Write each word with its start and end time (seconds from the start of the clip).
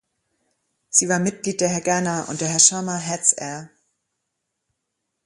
Sie 0.89 1.09
war 1.09 1.19
Mitglied 1.19 1.61
der 1.61 1.69
Hagana 1.71 2.23
und 2.23 2.41
der 2.41 2.47
Hashomer 2.49 2.99
Hatzair. 2.99 3.69